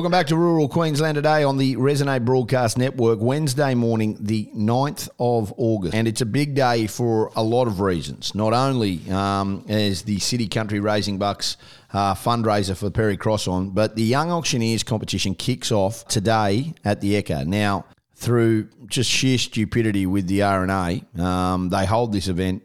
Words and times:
Welcome 0.00 0.12
back 0.12 0.28
to 0.28 0.36
rural 0.36 0.66
Queensland 0.66 1.16
today 1.16 1.44
on 1.44 1.58
the 1.58 1.76
Resonate 1.76 2.24
Broadcast 2.24 2.78
Network, 2.78 3.20
Wednesday 3.20 3.74
morning, 3.74 4.16
the 4.18 4.46
9th 4.56 5.10
of 5.18 5.52
August. 5.58 5.94
And 5.94 6.08
it's 6.08 6.22
a 6.22 6.26
big 6.26 6.54
day 6.54 6.86
for 6.86 7.30
a 7.36 7.42
lot 7.42 7.66
of 7.66 7.80
reasons. 7.80 8.34
Not 8.34 8.54
only 8.54 9.02
um, 9.10 9.62
as 9.68 10.00
the 10.00 10.18
City 10.18 10.48
Country 10.48 10.80
Raising 10.80 11.18
Bucks 11.18 11.58
uh, 11.92 12.14
fundraiser 12.14 12.74
for 12.74 12.88
Perry 12.88 13.18
Cross 13.18 13.46
on, 13.46 13.72
but 13.72 13.94
the 13.94 14.02
Young 14.02 14.30
Auctioneers 14.30 14.82
competition 14.82 15.34
kicks 15.34 15.70
off 15.70 16.08
today 16.08 16.72
at 16.82 17.02
the 17.02 17.22
Ekka. 17.22 17.46
Now, 17.46 17.84
through 18.14 18.70
just 18.86 19.10
sheer 19.10 19.36
stupidity 19.36 20.06
with 20.06 20.28
the 20.28 20.38
RNA, 20.38 21.18
um, 21.20 21.68
they 21.68 21.84
hold 21.84 22.14
this 22.14 22.28
event 22.28 22.62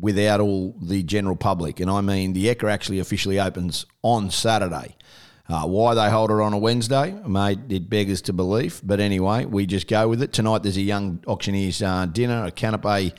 without 0.00 0.40
all 0.40 0.74
the 0.80 1.02
general 1.02 1.36
public. 1.36 1.80
And 1.80 1.90
I 1.90 2.00
mean, 2.00 2.32
the 2.32 2.46
Ekka 2.46 2.72
actually 2.72 3.00
officially 3.00 3.38
opens 3.38 3.84
on 4.00 4.30
Saturday. 4.30 4.96
Uh, 5.48 5.66
why 5.66 5.94
they 5.94 6.10
hold 6.10 6.30
it 6.30 6.34
on 6.34 6.52
a 6.52 6.58
Wednesday, 6.58 7.12
mate, 7.26 7.58
it 7.70 7.88
beggars 7.88 8.20
to 8.22 8.34
belief. 8.34 8.82
But 8.84 9.00
anyway, 9.00 9.46
we 9.46 9.64
just 9.64 9.88
go 9.88 10.06
with 10.06 10.22
it. 10.22 10.32
Tonight 10.32 10.62
there's 10.62 10.76
a 10.76 10.82
young 10.82 11.24
auctioneer's 11.26 11.80
uh, 11.80 12.04
dinner, 12.04 12.44
a 12.44 12.52
canapé 12.52 13.12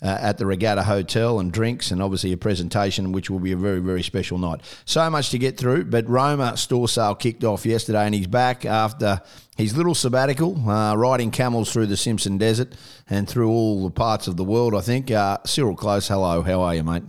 uh, 0.00 0.18
at 0.20 0.38
the 0.38 0.46
Regatta 0.46 0.82
Hotel, 0.82 1.40
and 1.40 1.52
drinks, 1.52 1.90
and 1.90 2.02
obviously 2.02 2.32
a 2.32 2.38
presentation, 2.38 3.12
which 3.12 3.28
will 3.28 3.38
be 3.38 3.52
a 3.52 3.56
very, 3.56 3.80
very 3.80 4.02
special 4.02 4.38
night. 4.38 4.62
So 4.86 5.08
much 5.10 5.28
to 5.30 5.38
get 5.38 5.58
through. 5.58 5.84
But 5.84 6.08
Roma 6.08 6.56
store 6.56 6.88
sale 6.88 7.14
kicked 7.14 7.44
off 7.44 7.66
yesterday, 7.66 8.06
and 8.06 8.14
he's 8.14 8.26
back 8.26 8.64
after 8.64 9.20
his 9.56 9.76
little 9.76 9.94
sabbatical, 9.94 10.68
uh, 10.68 10.94
riding 10.96 11.30
camels 11.30 11.70
through 11.70 11.86
the 11.86 11.96
Simpson 11.98 12.38
Desert 12.38 12.74
and 13.10 13.28
through 13.28 13.50
all 13.50 13.84
the 13.84 13.90
parts 13.90 14.26
of 14.26 14.38
the 14.38 14.44
world, 14.44 14.74
I 14.74 14.80
think. 14.80 15.10
Uh, 15.10 15.38
Cyril 15.44 15.76
Close, 15.76 16.08
hello. 16.08 16.42
How 16.42 16.62
are 16.62 16.74
you, 16.74 16.82
mate? 16.82 17.04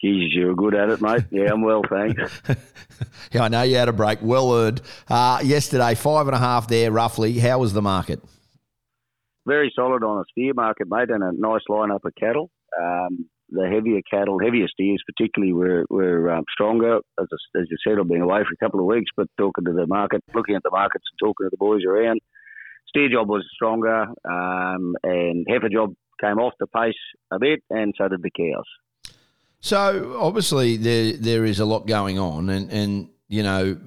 Geez, 0.00 0.32
you're 0.32 0.54
good 0.54 0.76
at 0.76 0.90
it, 0.90 1.00
mate. 1.00 1.24
Yeah, 1.30 1.52
I'm 1.52 1.62
well, 1.62 1.82
thanks. 1.88 2.42
yeah, 3.32 3.42
I 3.42 3.48
know 3.48 3.62
you 3.62 3.76
had 3.76 3.88
a 3.88 3.92
break. 3.92 4.20
Well 4.22 4.54
earned. 4.54 4.80
Uh, 5.08 5.40
yesterday, 5.42 5.96
five 5.96 6.28
and 6.28 6.36
a 6.36 6.38
half 6.38 6.68
there, 6.68 6.92
roughly. 6.92 7.36
How 7.38 7.58
was 7.58 7.72
the 7.72 7.82
market? 7.82 8.20
Very 9.44 9.72
solid 9.74 10.04
on 10.04 10.20
a 10.20 10.24
steer 10.30 10.54
market, 10.54 10.86
mate, 10.88 11.10
and 11.10 11.24
a 11.24 11.32
nice 11.32 11.62
lineup 11.68 12.04
of 12.04 12.12
cattle. 12.20 12.50
Um, 12.80 13.28
the 13.50 13.66
heavier 13.66 14.00
cattle, 14.08 14.38
heavier 14.38 14.68
steers 14.68 15.02
particularly, 15.06 15.52
were, 15.52 15.84
were 15.90 16.30
um, 16.30 16.44
stronger. 16.52 16.98
As, 17.18 17.26
as 17.56 17.66
you 17.68 17.76
said, 17.84 17.98
I've 17.98 18.06
been 18.06 18.20
away 18.20 18.42
for 18.46 18.52
a 18.52 18.64
couple 18.64 18.78
of 18.78 18.86
weeks, 18.86 19.10
but 19.16 19.26
talking 19.36 19.64
to 19.64 19.72
the 19.72 19.86
market, 19.86 20.22
looking 20.32 20.54
at 20.54 20.62
the 20.62 20.70
markets 20.70 21.04
and 21.10 21.18
talking 21.26 21.46
to 21.46 21.50
the 21.50 21.56
boys 21.56 21.82
around, 21.88 22.20
steer 22.86 23.08
job 23.08 23.28
was 23.28 23.44
stronger, 23.52 24.06
um, 24.30 24.94
and 25.02 25.46
heifer 25.48 25.68
job 25.68 25.94
came 26.20 26.38
off 26.38 26.52
the 26.60 26.66
pace 26.66 26.94
a 27.32 27.38
bit, 27.38 27.60
and 27.70 27.94
so 27.98 28.06
did 28.08 28.22
the 28.22 28.30
cows. 28.30 28.66
So 29.60 30.16
obviously 30.20 30.76
there 30.76 31.12
there 31.14 31.44
is 31.44 31.60
a 31.60 31.64
lot 31.64 31.86
going 31.86 32.18
on, 32.18 32.48
and 32.50 32.70
and 32.70 33.08
you 33.28 33.42
know 33.42 33.78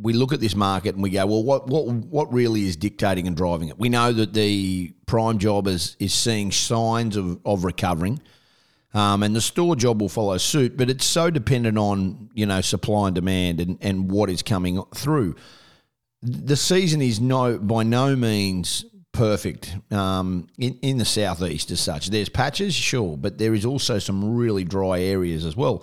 we 0.00 0.12
look 0.12 0.32
at 0.32 0.40
this 0.40 0.54
market 0.54 0.94
and 0.94 1.02
we 1.02 1.10
go, 1.10 1.26
well, 1.26 1.42
what 1.42 1.66
what 1.66 1.86
what 1.86 2.32
really 2.32 2.66
is 2.66 2.76
dictating 2.76 3.26
and 3.26 3.36
driving 3.36 3.68
it? 3.68 3.78
We 3.78 3.88
know 3.88 4.12
that 4.12 4.32
the 4.32 4.94
prime 5.06 5.38
job 5.38 5.66
is 5.66 5.96
is 5.98 6.14
seeing 6.14 6.52
signs 6.52 7.16
of 7.16 7.40
of 7.44 7.64
recovering. 7.64 8.20
Um, 8.94 9.22
and 9.22 9.36
the 9.36 9.42
store 9.42 9.76
job 9.76 10.00
will 10.00 10.08
follow 10.08 10.38
suit, 10.38 10.78
but 10.78 10.88
it's 10.88 11.04
so 11.04 11.30
dependent 11.30 11.76
on 11.76 12.30
you 12.34 12.46
know 12.46 12.60
supply 12.60 13.08
and 13.08 13.14
demand 13.14 13.60
and, 13.60 13.78
and 13.80 14.10
what 14.10 14.30
is 14.30 14.42
coming 14.42 14.82
through. 14.94 15.34
The 16.22 16.56
season 16.56 17.02
is 17.02 17.20
no 17.20 17.58
by 17.58 17.82
no 17.82 18.16
means 18.16 18.84
perfect 19.18 19.76
um, 19.90 20.46
in, 20.58 20.78
in 20.80 20.98
the 20.98 21.04
southeast 21.04 21.72
as 21.72 21.80
such. 21.80 22.08
There's 22.10 22.28
patches, 22.28 22.72
sure, 22.72 23.16
but 23.16 23.36
there 23.38 23.52
is 23.52 23.66
also 23.66 23.98
some 23.98 24.36
really 24.36 24.62
dry 24.62 25.00
areas 25.00 25.44
as 25.44 25.56
well. 25.56 25.82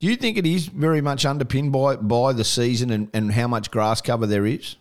Do 0.00 0.06
you 0.06 0.16
think 0.16 0.38
it 0.38 0.46
is 0.46 0.66
very 0.66 1.02
much 1.02 1.26
underpinned 1.26 1.72
by, 1.72 1.96
by 1.96 2.32
the 2.32 2.42
season 2.42 2.90
and, 2.90 3.10
and 3.12 3.32
how 3.32 3.48
much 3.48 3.70
grass 3.70 4.00
cover 4.00 4.26
there 4.26 4.46
is? 4.46 4.76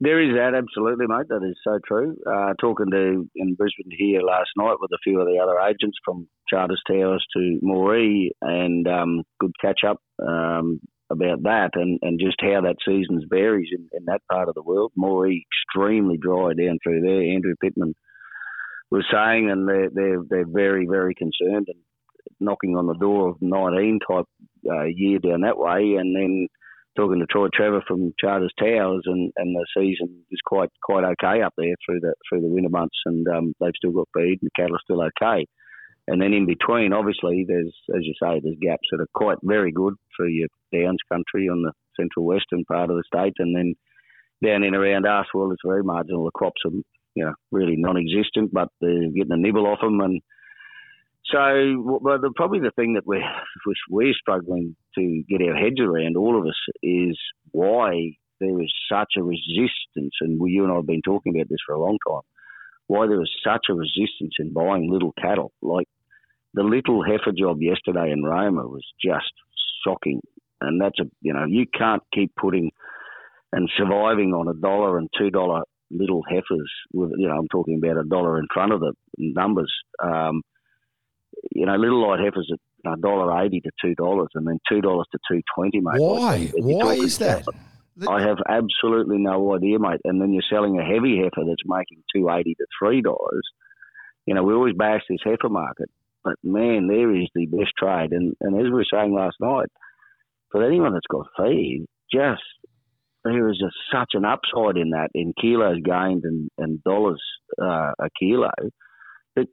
There 0.00 0.20
is 0.20 0.34
that, 0.34 0.52
absolutely, 0.54 1.06
mate. 1.06 1.28
That 1.28 1.46
is 1.48 1.56
so 1.62 1.78
true. 1.86 2.16
Uh, 2.26 2.54
talking 2.60 2.90
to 2.90 3.30
in 3.36 3.54
Brisbane 3.54 3.96
here 3.96 4.20
last 4.20 4.50
night 4.56 4.76
with 4.80 4.90
a 4.92 4.98
few 5.04 5.20
of 5.20 5.28
the 5.28 5.38
other 5.38 5.58
agents 5.60 5.96
from 6.04 6.26
Charters 6.50 6.82
Towers 6.90 7.24
to 7.34 7.60
Moree 7.62 8.30
and 8.42 8.86
um, 8.88 9.22
good 9.40 9.52
catch 9.62 9.80
up. 9.88 9.98
Um, 10.20 10.80
about 11.10 11.42
that 11.44 11.70
and, 11.74 11.98
and 12.02 12.20
just 12.20 12.36
how 12.40 12.62
that 12.62 12.76
season's 12.86 13.24
varies 13.30 13.68
in, 13.72 13.88
in 13.92 14.04
that 14.06 14.22
part 14.30 14.48
of 14.48 14.54
the 14.54 14.62
world. 14.62 14.92
More 14.96 15.28
extremely 15.28 16.16
dry 16.16 16.52
down 16.54 16.78
through 16.82 17.02
there. 17.02 17.22
Andrew 17.34 17.54
Pittman 17.60 17.94
was 18.90 19.04
saying, 19.12 19.50
and 19.50 19.68
they're 19.68 19.90
they're, 19.90 20.22
they're 20.28 20.46
very 20.46 20.86
very 20.86 21.14
concerned 21.14 21.66
and 21.68 21.80
knocking 22.40 22.76
on 22.76 22.86
the 22.86 22.94
door 22.94 23.30
of 23.30 23.36
19 23.40 24.00
type 24.08 24.26
uh, 24.68 24.84
year 24.84 25.18
down 25.18 25.42
that 25.42 25.58
way, 25.58 25.96
and 25.98 26.14
then 26.14 26.48
talking 26.96 27.20
to 27.20 27.26
Troy 27.26 27.48
Trevor 27.52 27.82
from 27.86 28.12
Charters 28.18 28.52
Towers, 28.58 29.02
and, 29.06 29.32
and 29.36 29.54
the 29.54 29.66
season 29.76 30.24
is 30.30 30.40
quite 30.44 30.70
quite 30.82 31.04
okay 31.04 31.42
up 31.42 31.54
there 31.56 31.74
through 31.84 32.00
the 32.00 32.14
through 32.28 32.40
the 32.40 32.48
winter 32.48 32.68
months, 32.68 32.96
and 33.04 33.26
um, 33.28 33.54
they've 33.60 33.72
still 33.76 33.92
got 33.92 34.08
feed, 34.14 34.38
and 34.40 34.50
the 34.50 34.50
cattle 34.56 34.76
are 34.76 34.80
still 34.84 35.02
okay. 35.02 35.46
And 36.08 36.22
then 36.22 36.32
in 36.32 36.46
between, 36.46 36.92
obviously, 36.92 37.44
there's, 37.46 37.74
as 37.94 38.02
you 38.02 38.14
say, 38.22 38.40
there's 38.40 38.56
gaps 38.60 38.88
that 38.92 39.00
are 39.00 39.08
quite 39.14 39.38
very 39.42 39.72
good 39.72 39.94
for 40.16 40.28
your 40.28 40.48
Downs 40.72 41.00
country 41.10 41.48
on 41.48 41.62
the 41.62 41.72
central 41.98 42.24
western 42.24 42.64
part 42.64 42.90
of 42.90 42.96
the 42.96 43.04
state. 43.06 43.34
And 43.38 43.56
then 43.56 43.74
down 44.44 44.62
in 44.62 44.74
around 44.74 45.06
us, 45.06 45.26
well, 45.34 45.50
it's 45.50 45.62
very 45.66 45.82
marginal. 45.82 46.24
The 46.24 46.30
crops 46.30 46.62
are, 46.64 46.70
you 47.14 47.24
know, 47.24 47.34
really 47.50 47.74
non-existent, 47.76 48.52
but 48.52 48.68
they're 48.80 49.10
getting 49.10 49.32
a 49.32 49.36
nibble 49.36 49.66
off 49.66 49.80
them. 49.80 50.00
And 50.00 50.22
so, 51.24 51.98
well, 52.00 52.20
the, 52.20 52.30
probably 52.36 52.60
the 52.60 52.72
thing 52.76 52.94
that 52.94 53.06
we're, 53.06 53.24
we're 53.90 54.14
struggling 54.14 54.76
to 54.96 55.24
get 55.28 55.42
our 55.42 55.56
heads 55.56 55.80
around, 55.80 56.16
all 56.16 56.38
of 56.38 56.46
us, 56.46 56.58
is 56.84 57.18
why 57.50 58.12
there 58.38 58.62
is 58.62 58.72
such 58.92 59.14
a 59.18 59.24
resistance. 59.24 60.14
And 60.20 60.38
we, 60.38 60.52
you 60.52 60.62
and 60.62 60.72
I 60.72 60.76
have 60.76 60.86
been 60.86 61.02
talking 61.02 61.34
about 61.34 61.48
this 61.48 61.58
for 61.66 61.74
a 61.74 61.80
long 61.80 61.98
time 62.06 62.22
why 62.88 63.06
there 63.06 63.18
was 63.18 63.32
such 63.44 63.66
a 63.68 63.74
resistance 63.74 64.34
in 64.38 64.52
buying 64.52 64.90
little 64.90 65.12
cattle. 65.20 65.52
Like 65.60 65.88
the 66.56 66.64
little 66.64 67.04
heifer 67.04 67.32
job 67.38 67.58
yesterday 67.60 68.10
in 68.10 68.24
Roma 68.24 68.66
was 68.66 68.84
just 69.00 69.32
shocking. 69.86 70.20
And 70.60 70.80
that's 70.80 70.98
a, 70.98 71.04
you 71.20 71.32
know, 71.34 71.44
you 71.46 71.66
can't 71.66 72.02
keep 72.12 72.34
putting 72.34 72.72
and 73.52 73.70
surviving 73.76 74.32
on 74.32 74.48
a 74.48 74.54
dollar 74.54 74.98
and 74.98 75.08
two 75.16 75.30
dollar 75.30 75.62
little 75.90 76.22
heifers 76.28 76.70
with, 76.92 77.12
you 77.16 77.28
know, 77.28 77.36
I'm 77.36 77.48
talking 77.48 77.78
about 77.80 78.00
a 78.00 78.08
dollar 78.08 78.38
in 78.38 78.48
front 78.52 78.72
of 78.72 78.80
the 78.80 78.92
numbers. 79.18 79.72
Um, 80.02 80.42
you 81.54 81.66
know, 81.66 81.76
little 81.76 82.08
light 82.08 82.20
heifers 82.20 82.50
at 82.52 82.92
a 82.92 82.96
dollar 83.00 83.44
eighty 83.44 83.60
to 83.60 83.70
two 83.80 83.94
dollars, 83.94 84.28
and 84.34 84.46
then 84.46 84.58
two 84.68 84.80
dollars 84.80 85.06
to 85.12 85.18
two 85.30 85.42
twenty, 85.54 85.80
mate. 85.80 86.00
Why? 86.00 86.50
Why 86.54 86.94
is 86.94 87.18
that? 87.18 87.44
I 88.08 88.20
have 88.22 88.38
absolutely 88.48 89.18
no 89.18 89.54
idea, 89.54 89.78
mate. 89.78 90.00
And 90.04 90.20
then 90.20 90.32
you're 90.32 90.42
selling 90.50 90.78
a 90.78 90.84
heavy 90.84 91.16
heifer 91.16 91.46
that's 91.46 91.62
making 91.66 92.02
two 92.14 92.28
eighty 92.30 92.54
to 92.54 92.66
three 92.78 93.02
dollars. 93.02 93.46
You 94.26 94.34
know, 94.34 94.42
we 94.42 94.54
always 94.54 94.74
bash 94.74 95.02
this 95.08 95.20
heifer 95.22 95.48
market, 95.48 95.88
but 96.26 96.34
man, 96.42 96.88
there 96.88 97.14
is 97.14 97.28
the 97.36 97.46
best 97.46 97.70
trade. 97.78 98.10
And 98.10 98.34
and 98.40 98.58
as 98.58 98.64
we 98.64 98.70
were 98.70 98.86
saying 98.92 99.14
last 99.14 99.36
night, 99.40 99.68
for 100.50 100.66
anyone 100.66 100.92
that's 100.92 101.06
got 101.08 101.26
feed, 101.38 101.86
just 102.12 102.42
there 103.22 103.48
is 103.48 103.58
just 103.58 103.76
such 103.92 104.10
an 104.14 104.24
upside 104.24 104.76
in 104.76 104.90
that 104.90 105.08
in 105.14 105.32
kilos 105.40 105.78
gained 105.84 106.24
and, 106.24 106.50
and 106.58 106.82
dollars 106.82 107.22
uh, 107.62 107.92
a 107.98 108.08
kilo 108.18 108.50
That 109.36 109.46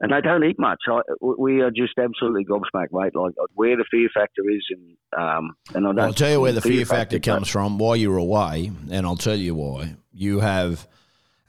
and 0.00 0.12
they 0.12 0.20
don't 0.20 0.44
eat 0.44 0.58
much. 0.58 0.80
I, 0.86 1.00
we 1.38 1.62
are 1.62 1.70
just 1.70 1.94
absolutely 1.98 2.44
gobsmacked, 2.44 2.92
mate. 2.92 3.14
Like 3.14 3.32
where 3.54 3.78
the 3.78 3.86
fear 3.90 4.10
factor 4.12 4.42
is, 4.50 4.66
and 4.68 4.96
um, 5.18 5.54
and 5.74 5.86
I 5.86 5.92
don't. 5.92 6.00
I'll 6.00 6.12
tell 6.12 6.30
you 6.30 6.40
where 6.42 6.52
the 6.52 6.60
fear, 6.60 6.72
fear 6.72 6.84
factor, 6.84 7.16
factor 7.16 7.20
comes 7.20 7.48
from. 7.48 7.78
While 7.78 7.96
you're 7.96 8.18
away, 8.18 8.70
and 8.90 9.06
I'll 9.06 9.16
tell 9.16 9.36
you 9.36 9.54
why. 9.54 9.96
You 10.12 10.40
have 10.40 10.86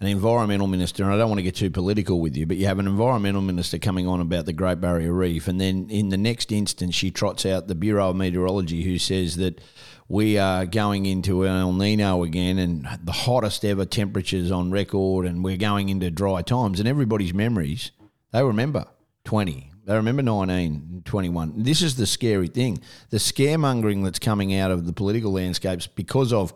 an 0.02 0.08
environmental 0.08 0.66
minister, 0.66 1.04
and 1.04 1.14
I 1.14 1.18
don't 1.18 1.30
want 1.30 1.38
to 1.38 1.44
get 1.44 1.56
too 1.56 1.70
political 1.70 2.20
with 2.20 2.36
you, 2.36 2.48
but 2.48 2.58
you 2.58 2.66
have 2.66 2.80
an 2.80 2.88
environmental 2.88 3.42
minister 3.42 3.78
coming 3.78 4.08
on 4.08 4.20
about 4.20 4.48
the 4.48 4.52
Great 4.52 4.82
Barrier 4.82 5.14
Reef, 5.14 5.48
and 5.48 5.62
then 5.62 5.88
in 5.92 6.10
the 6.10 6.18
next 6.18 6.52
instance, 6.52 6.96
she 6.96 7.12
trots 7.12 7.46
out 7.46 7.68
the 7.68 7.76
Bureau 7.76 8.10
of 8.10 8.16
Meteorology, 8.16 8.82
who 8.82 8.98
says 8.98 9.38
that 9.38 9.62
we 10.08 10.40
are 10.40 10.66
going 10.66 11.06
into 11.06 11.46
El 11.46 11.72
Nino 11.72 12.24
again, 12.24 12.58
and 12.58 12.88
the 13.04 13.12
hottest 13.12 13.64
ever 13.64 13.86
temperatures 13.86 14.50
on 14.50 14.72
record, 14.72 15.28
and 15.28 15.44
we're 15.44 15.56
going 15.56 15.90
into 15.90 16.10
dry 16.10 16.42
times, 16.42 16.80
and 16.80 16.90
everybody's 16.90 17.34
memories 17.34 17.92
they 18.32 18.44
remember 18.44 18.88
20. 19.26 19.72
They 19.86 19.96
remember 19.96 20.24
19, 20.24 21.04
21. 21.06 21.54
This 21.58 21.84
is 21.84 21.96
the 21.96 22.08
scary 22.08 22.48
thing. 22.48 22.80
The 23.10 23.18
scaremongering 23.18 24.04
that's 24.04 24.20
coming 24.20 24.56
out 24.56 24.72
of 24.72 24.88
the 24.88 24.94
political 24.94 25.34
landscapes 25.34 25.86
because 25.86 26.34
of, 26.34 26.54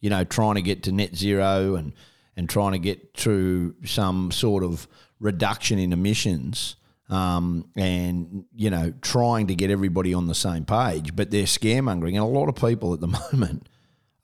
you 0.00 0.10
know, 0.10 0.22
trying 0.22 0.56
to 0.56 0.62
get 0.62 0.84
to 0.84 0.92
net 0.92 1.16
zero 1.16 1.74
and, 1.74 1.92
and 2.36 2.48
trying 2.48 2.72
to 2.72 2.78
get 2.78 3.14
to 3.14 3.74
some 3.84 4.30
sort 4.30 4.64
of 4.64 4.88
reduction 5.20 5.78
in 5.78 5.92
emissions 5.92 6.76
um, 7.08 7.68
and, 7.76 8.44
you 8.54 8.70
know, 8.70 8.92
trying 9.02 9.46
to 9.48 9.54
get 9.54 9.70
everybody 9.70 10.14
on 10.14 10.26
the 10.26 10.34
same 10.34 10.64
page. 10.64 11.14
But 11.14 11.30
they're 11.30 11.44
scaremongering. 11.44 12.14
And 12.14 12.18
a 12.18 12.24
lot 12.24 12.48
of 12.48 12.56
people 12.56 12.94
at 12.94 13.00
the 13.00 13.06
moment 13.32 13.68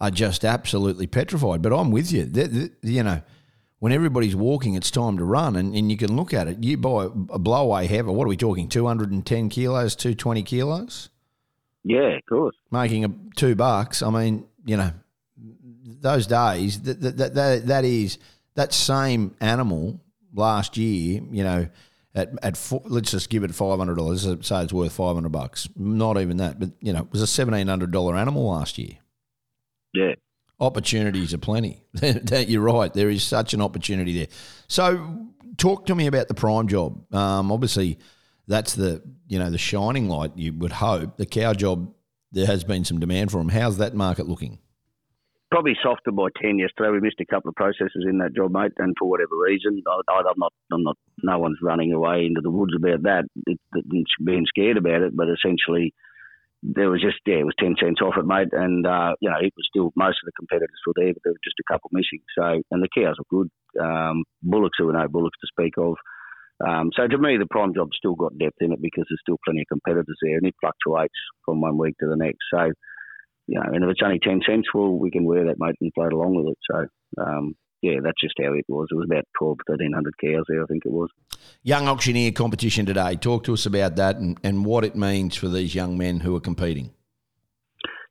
are 0.01 0.11
just 0.11 0.45
absolutely 0.45 1.07
petrified. 1.07 1.63
But 1.63 1.73
I'm 1.73 1.91
with 1.91 2.11
you. 2.13 2.25
They're, 2.25 2.49
they're, 2.49 2.71
you 2.83 3.03
know, 3.03 3.23
when 3.79 3.93
everybody's 3.93 4.37
walking, 4.37 4.75
it's 4.75 4.91
time 4.91 5.19
to 5.19 5.25
run. 5.25 5.57
And, 5.57 5.75
and 5.75 5.91
you 5.91 5.97
can 5.97 6.17
look 6.17 6.35
at 6.35 6.49
it. 6.49 6.63
You 6.63 6.77
buy 6.77 7.05
a 7.05 7.39
blowaway 7.39 7.87
heifer, 7.87 8.13
what 8.13 8.25
are 8.25 8.29
we 8.29 8.37
talking, 8.37 8.69
210 8.69 9.49
kilos, 9.49 9.97
220 9.97 10.43
kilos? 10.43 11.09
Yeah, 11.83 12.17
of 12.17 12.27
course. 12.29 12.57
Making 12.71 13.05
a 13.05 13.13
two 13.37 13.55
bucks. 13.55 14.03
I 14.03 14.11
mean, 14.11 14.45
you 14.67 14.77
know, 14.77 14.93
those 15.83 16.27
days 16.27 16.81
that 16.83 17.01
that 17.01 17.35
that, 17.35 17.67
that 17.67 17.85
is 17.85 18.19
that 18.55 18.73
same 18.73 19.35
animal 19.41 20.01
last 20.35 20.77
year. 20.77 21.21
You 21.31 21.45
know, 21.45 21.69
at 22.15 22.31
at 22.43 22.57
four, 22.57 22.83
let's 22.85 23.11
just 23.11 23.31
give 23.31 23.45
it 23.45 23.55
five 23.55 23.79
hundred 23.79 23.97
dollars. 23.97 24.23
Say 24.23 24.63
it's 24.63 24.73
worth 24.73 24.93
five 24.93 25.15
hundred 25.15 25.33
bucks. 25.33 25.69
Not 25.77 26.19
even 26.19 26.39
that, 26.39 26.59
but 26.59 26.71
you 26.81 26.93
know, 26.93 27.01
it 27.01 27.13
was 27.13 27.23
a 27.23 27.27
seventeen 27.27 27.69
hundred 27.69 27.91
dollar 27.91 28.17
animal 28.17 28.51
last 28.51 28.79
year. 28.79 28.99
Yeah. 29.93 30.15
Opportunities 30.59 31.33
are 31.33 31.39
plenty. 31.39 31.83
You're 32.03 32.61
right. 32.61 32.93
There 32.93 33.09
is 33.09 33.23
such 33.23 33.55
an 33.55 33.63
opportunity 33.63 34.19
there. 34.19 34.27
So, 34.69 35.31
talk 35.57 35.87
to 35.87 35.95
me 35.95 36.07
about 36.07 36.29
the 36.29 36.35
prime 36.35 36.69
job. 36.69 37.15
Um, 37.15 37.51
obviously, 37.51 37.99
that's 38.47 38.75
the 38.75 39.03
you 39.27 39.39
know 39.39 39.51
the 39.51 39.59
shining 39.59 40.09
light. 40.09 40.33
You 40.37 40.53
would 40.55 40.73
hope 40.73 41.17
the 41.17 41.27
cow 41.27 41.55
job. 41.55 41.95
There 42.33 42.47
has 42.47 42.63
been 42.63 42.85
some 42.85 43.01
demand 43.01 43.31
for 43.31 43.39
them. 43.39 43.49
How's 43.49 43.79
that 43.79 43.95
market 43.95 44.29
looking? 44.29 44.59
Probably 45.51 45.75
softer 45.83 46.13
by 46.13 46.29
ten 46.41 46.59
yesterday. 46.59 46.91
We 46.91 47.01
missed 47.01 47.21
a 47.21 47.27
couple 47.27 47.49
of 47.49 47.57
processes 47.57 48.07
in 48.09 48.19
that 48.19 48.37
job, 48.37 48.53
mate, 48.53 48.71
and 48.79 48.95
for 48.99 49.09
whatever 49.11 49.35
reason, 49.37 49.83
I, 49.89 50.21
am 50.21 50.39
not, 50.39 50.53
I'm 50.73 50.85
not. 50.85 50.97
No 51.25 51.41
one's 51.41 51.59
running 51.61 51.93
away 51.93 52.25
into 52.25 52.41
the 52.41 52.51
woods 52.51 52.73
about 52.77 53.03
that. 53.03 53.25
It, 53.47 53.59
it, 53.75 54.07
being 54.25 54.47
scared 54.47 54.77
about 54.77 55.03
it, 55.03 55.17
but 55.17 55.27
essentially, 55.27 55.93
there 56.63 56.89
was 56.89 57.03
just 57.03 57.19
yeah, 57.27 57.43
it 57.43 57.45
was 57.45 57.59
ten 57.59 57.75
cents 57.81 58.01
off 58.01 58.15
it, 58.17 58.27
mate, 58.27 58.53
and 58.53 58.87
uh, 58.87 59.15
you 59.21 59.29
know 59.29 59.39
it 59.41 59.53
was 59.57 59.67
still 59.69 59.91
most 59.97 60.23
of 60.23 60.27
the 60.27 60.39
competitors 60.39 60.79
were 60.87 60.95
there, 60.95 61.13
but 61.13 61.23
there 61.25 61.33
were 61.33 61.43
just 61.43 61.59
a 61.59 61.73
couple 61.73 61.91
missing. 61.93 62.23
So 62.39 62.63
and 62.71 62.83
the 62.83 62.89
cows 62.95 63.17
were 63.19 63.43
good. 63.43 63.51
Um, 63.81 64.23
bullocks 64.43 64.79
there 64.79 64.87
were 64.87 64.93
no 64.93 65.09
bullocks 65.09 65.39
to 65.41 65.49
speak 65.51 65.75
of. 65.79 65.97
Um, 66.61 66.91
so 66.95 67.09
to 67.09 67.19
me, 67.19 67.39
the 67.39 67.51
prime 67.51 67.75
job's 67.75 67.97
still 67.97 68.15
got 68.15 68.37
depth 68.39 68.61
in 68.61 68.73
it 68.73 68.83
because 68.83 69.07
there's 69.09 69.25
still 69.25 69.41
plenty 69.45 69.63
of 69.63 69.73
competitors 69.73 70.19
there, 70.23 70.37
and 70.37 70.47
it 70.47 70.55
fluctuates 70.61 71.19
from 71.45 71.61
one 71.61 71.79
week 71.79 71.97
to 71.99 72.07
the 72.07 72.17
next. 72.17 72.45
So 72.53 72.71
you 73.51 73.59
know, 73.59 73.67
and 73.67 73.83
if 73.83 73.91
it's 73.91 74.01
only 74.05 74.21
ten 74.23 74.41
cents, 74.49 74.69
well, 74.73 74.97
we 74.97 75.11
can 75.11 75.25
wear 75.25 75.45
that 75.47 75.59
mate 75.59 75.75
and 75.81 75.93
float 75.93 76.13
along 76.13 76.37
with 76.37 76.53
it. 76.53 76.59
So 76.71 76.87
um, 77.21 77.57
yeah, 77.83 77.99
that's 78.03 78.21
just 78.21 78.35
how 78.39 78.53
it 78.53 78.65
was. 78.69 78.89
It 78.91 78.95
was 78.95 79.09
about 79.11 79.25
12, 79.39 79.57
1300 79.67 80.15
cows 80.23 80.45
there, 80.49 80.63
I 80.63 80.67
think 80.67 80.85
it 80.85 80.93
was. 80.93 81.09
Young 81.63 81.89
auctioneer 81.89 82.31
competition 82.31 82.87
today. 82.87 83.17
Talk 83.17 83.45
to 83.45 83.55
us 83.55 83.67
about 83.67 83.97
that 83.97 84.17
and, 84.17 84.39
and 84.45 84.65
what 84.65 84.85
it 84.85 84.95
means 84.95 85.35
for 85.35 85.49
these 85.49 85.75
young 85.75 85.97
men 85.97 86.21
who 86.21 86.37
are 86.37 86.41
competing. 86.41 86.93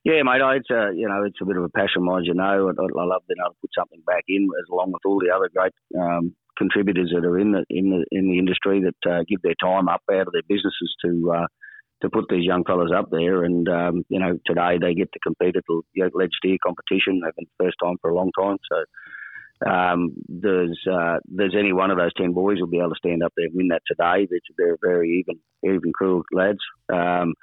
Yeah, 0.04 0.24
mate, 0.24 0.42
it's 0.56 0.70
a 0.72 0.96
you 0.96 1.08
know 1.08 1.24
it's 1.24 1.40
a 1.42 1.46
bit 1.46 1.58
of 1.58 1.64
a 1.64 1.70
passion, 1.70 2.08
as 2.18 2.26
you 2.26 2.34
know. 2.34 2.72
I, 2.72 2.72
I 2.72 3.06
love 3.06 3.22
being 3.28 3.38
able 3.44 3.52
to 3.52 3.62
put 3.62 3.72
something 3.78 4.02
back 4.08 4.24
in, 4.28 4.48
as 4.60 4.70
along 4.72 4.94
with 4.94 5.04
all 5.06 5.20
the 5.20 5.30
other 5.30 5.50
great 5.54 5.74
um, 6.00 6.34
contributors 6.58 7.12
that 7.14 7.28
are 7.28 7.38
in 7.38 7.52
the 7.52 7.66
in 7.70 7.90
the 7.90 8.06
in 8.10 8.32
the 8.32 8.40
industry 8.40 8.82
that 8.82 9.12
uh, 9.12 9.24
give 9.28 9.42
their 9.42 9.60
time 9.62 9.90
up 9.90 10.02
out 10.10 10.28
of 10.28 10.34
their 10.34 10.48
businesses 10.48 10.96
to 11.04 11.34
uh, 11.36 11.48
to 12.02 12.10
put 12.10 12.26
these 12.30 12.46
young 12.46 12.64
fellas 12.64 12.92
up 12.96 13.10
there. 13.12 13.44
And 13.44 13.68
um, 13.68 14.04
you 14.10 14.20
know, 14.20 14.38
today 14.46 14.78
they 14.80 14.94
get 14.94 15.12
to 15.14 15.20
compete 15.20 15.56
at 15.56 15.64
the 15.68 15.82
Led 16.14 16.30
Steer 16.38 16.58
competition. 16.66 17.22
They've 17.24 17.36
been 17.36 17.48
the 17.58 17.66
first 17.66 17.78
time 17.84 17.98
for 18.02 18.10
a 18.10 18.16
long 18.16 18.32
time, 18.38 18.58
so 18.72 19.70
um, 19.70 20.16
there's 20.28 20.80
uh, 20.90 21.18
there's 21.26 21.56
any 21.58 21.74
one 21.74 21.92
of 21.92 21.98
those 21.98 22.14
ten 22.16 22.34
boys 22.34 22.60
will 22.60 22.68
be 22.68 22.80
able 22.80 22.90
to 22.90 22.96
stand 22.96 23.24
up 23.24 23.34
there 23.36 23.48
and 23.48 23.56
win 23.56 23.68
that 23.70 23.82
today. 23.88 24.28
They're 24.58 24.78
very 24.82 25.20
even 25.20 25.40
even 25.64 25.92
crew 25.94 26.24
lads. 26.32 26.60
Um, 26.92 27.34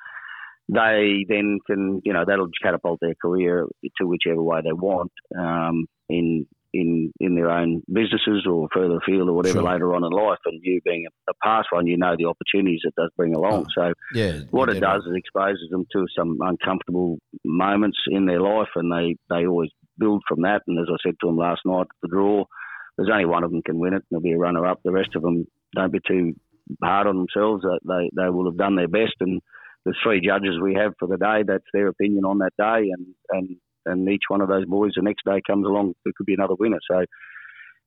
they 0.69 1.25
then 1.29 1.59
can 1.67 2.01
you 2.05 2.13
know 2.13 2.25
that'll 2.27 2.49
catapult 2.63 3.01
their 3.01 3.15
career 3.21 3.67
to 3.99 4.07
whichever 4.07 4.43
way 4.43 4.61
they 4.65 4.73
want 4.73 5.13
um, 5.39 5.87
in 6.09 6.47
in 6.77 7.13
in 7.21 7.35
their 7.35 7.51
own 7.51 7.83
businesses 7.93 8.47
or 8.49 8.69
further 8.73 8.99
afield 8.99 9.29
or 9.29 9.33
whatever 9.33 9.61
sure. 9.61 9.71
later 9.71 9.95
on 9.95 10.05
in 10.05 10.11
life. 10.11 10.39
And 10.45 10.61
you 10.63 10.81
being 10.85 11.07
a, 11.07 11.31
a, 11.31 11.35
past 11.43 11.69
one, 11.71 11.87
you 11.87 11.97
know 11.97 12.15
the 12.17 12.27
opportunities 12.27 12.81
it 12.85 12.95
does 12.97 13.11
bring 13.17 13.35
along. 13.35 13.67
Oh, 13.67 13.75
so 13.75 13.93
yeah, 14.13 14.41
what 14.51 14.69
it 14.69 14.81
does 14.81 15.03
is 15.03 15.15
exposes 15.17 15.69
them 15.71 15.87
to 15.93 16.07
some 16.17 16.39
uncomfortable 16.41 17.19
moments 17.45 17.99
in 18.09 18.27
their 18.27 18.41
life, 18.41 18.69
and 18.75 18.93
they 18.93 19.17
they 19.31 19.47
always 19.47 19.71
build 19.99 20.23
from 20.29 20.43
that. 20.43 20.63
And 20.67 20.79
as 20.79 20.87
I 20.91 20.97
said 21.03 21.17
to 21.21 21.27
them 21.27 21.39
last 21.39 21.63
night, 21.65 21.87
the 22.03 22.09
draw, 22.09 22.45
there's 22.97 23.11
only 23.11 23.27
one 23.27 23.45
of 23.45 23.51
them 23.51 23.63
can 23.63 23.79
win 23.79 23.95
it. 23.95 24.03
There'll 24.11 24.23
be 24.23 24.33
a 24.33 24.39
runner 24.39 24.67
up. 24.67 24.81
The 24.85 24.93
rest 24.93 25.15
of 25.15 25.23
them 25.23 25.47
don't 25.75 25.93
be 25.93 26.01
too 26.07 26.35
hard 26.83 27.07
on 27.07 27.17
themselves. 27.17 27.65
They 27.85 28.11
they 28.15 28.29
will 28.29 28.51
have 28.51 28.59
done 28.59 28.77
their 28.77 28.89
best. 28.89 29.15
And 29.21 29.41
the 29.85 29.95
three 30.03 30.21
judges 30.21 30.61
we 30.61 30.75
have 30.75 30.95
for 30.99 31.09
the 31.09 31.17
day, 31.17 31.43
that's 31.47 31.65
their 31.73 31.89
opinion 31.89 32.25
on 32.25 32.39
that 32.39 32.53
day. 32.59 32.91
And 32.91 33.07
and 33.31 33.57
and 33.87 34.09
each 34.09 34.25
one 34.29 34.41
of 34.41 34.49
those 34.49 34.67
boys 34.67 34.93
the 34.97 35.03
next 35.03 35.25
day 35.25 35.41
comes 35.47 35.67
along, 35.67 35.95
there 36.05 36.13
could 36.17 36.27
be 36.27 36.35
another 36.35 36.55
winner. 36.59 36.79
So 36.91 37.05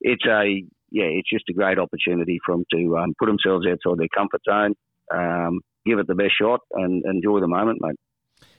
it's 0.00 0.24
a 0.26 0.64
yeah, 0.92 1.04
it's 1.04 1.30
just 1.30 1.44
a 1.48 1.52
great 1.52 1.78
opportunity 1.78 2.38
for 2.44 2.54
them 2.54 2.64
to 2.72 2.98
um, 2.98 3.14
put 3.18 3.26
themselves 3.26 3.66
outside 3.66 3.98
their 3.98 4.08
comfort 4.16 4.40
zone, 4.48 4.74
um, 5.14 5.60
give 5.86 5.98
it 5.98 6.06
the 6.08 6.14
best 6.14 6.32
shot, 6.40 6.60
and 6.72 7.04
enjoy 7.04 7.40
the 7.40 7.46
moment, 7.46 7.78
mate. 7.80 7.96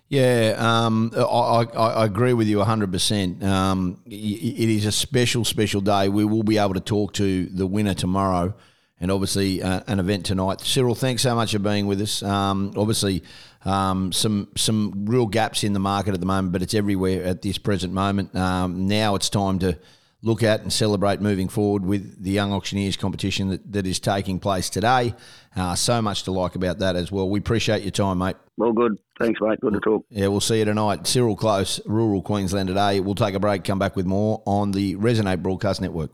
Yeah, 0.07 0.55
um, 0.57 1.11
I, 1.15 1.21
I, 1.21 1.63
I, 1.73 2.05
agree 2.05 2.33
with 2.33 2.47
you 2.47 2.57
100%. 2.57 3.43
Um, 3.43 4.01
it 4.05 4.69
is 4.69 4.85
a 4.85 4.91
special, 4.91 5.45
special 5.45 5.79
day. 5.79 6.09
We 6.09 6.25
will 6.25 6.43
be 6.43 6.57
able 6.57 6.73
to 6.73 6.81
talk 6.81 7.13
to 7.13 7.45
the 7.45 7.65
winner 7.65 7.93
tomorrow 7.93 8.53
and 8.99 9.09
obviously 9.09 9.63
uh, 9.63 9.81
an 9.87 9.99
event 9.99 10.25
tonight. 10.25 10.59
Cyril, 10.59 10.95
thanks 10.95 11.21
so 11.21 11.33
much 11.33 11.53
for 11.53 11.59
being 11.59 11.87
with 11.87 12.01
us. 12.01 12.21
Um, 12.23 12.73
obviously, 12.75 13.23
um, 13.65 14.11
some 14.11 14.49
some 14.55 15.05
real 15.05 15.27
gaps 15.27 15.63
in 15.63 15.73
the 15.73 15.79
market 15.79 16.13
at 16.13 16.19
the 16.19 16.25
moment, 16.25 16.51
but 16.51 16.61
it's 16.61 16.73
everywhere 16.73 17.23
at 17.23 17.41
this 17.41 17.57
present 17.57 17.93
moment. 17.93 18.35
Um, 18.35 18.87
now 18.87 19.15
it's 19.15 19.29
time 19.29 19.59
to 19.59 19.77
look 20.23 20.43
at 20.43 20.61
and 20.61 20.71
celebrate 20.71 21.19
moving 21.19 21.49
forward 21.49 21.85
with 21.85 22.23
the 22.23 22.31
Young 22.31 22.53
Auctioneers 22.53 22.95
competition 22.95 23.49
that, 23.49 23.71
that 23.71 23.87
is 23.87 23.99
taking 23.99 24.39
place 24.39 24.69
today. 24.69 25.13
Uh, 25.55 25.75
so 25.75 26.01
much 26.01 26.23
to 26.23 26.31
like 26.31 26.55
about 26.55 26.79
that 26.79 26.95
as 26.95 27.11
well. 27.11 27.29
We 27.29 27.39
appreciate 27.39 27.81
your 27.81 27.91
time, 27.91 28.19
mate. 28.19 28.35
Well, 28.57 28.71
good. 28.71 28.99
Thanks, 29.19 29.39
mate. 29.41 29.59
Good 29.59 29.73
to 29.73 29.79
talk. 29.79 30.05
Yeah, 30.09 30.27
we'll 30.27 30.39
see 30.39 30.59
you 30.59 30.65
tonight. 30.65 31.05
Cyril 31.07 31.35
Close, 31.35 31.79
Rural 31.85 32.21
Queensland 32.21 32.67
today. 32.67 32.99
We'll 32.99 33.15
take 33.15 33.35
a 33.35 33.39
break, 33.39 33.63
come 33.63 33.79
back 33.79 33.95
with 33.95 34.05
more 34.05 34.41
on 34.45 34.71
the 34.71 34.95
Resonate 34.95 35.43
Broadcast 35.43 35.81
Network. 35.81 36.09